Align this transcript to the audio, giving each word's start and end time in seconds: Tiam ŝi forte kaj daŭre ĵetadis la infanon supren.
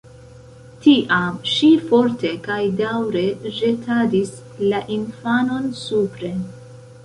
Tiam 0.85 1.35
ŝi 1.49 1.69
forte 1.91 2.33
kaj 2.49 2.57
daŭre 2.81 3.23
ĵetadis 3.61 4.35
la 4.75 4.83
infanon 4.99 5.73
supren. 5.87 6.45